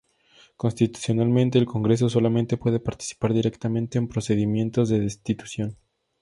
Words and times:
Constitucionalmente, 0.57 1.59
el 1.59 1.67
Congreso 1.67 2.09
solamente 2.09 2.57
puede 2.57 2.79
participar 2.79 3.35
directamente 3.35 3.99
en 3.99 4.07
procedimientos 4.07 4.89
de 4.89 4.99
destitución. 4.99 5.77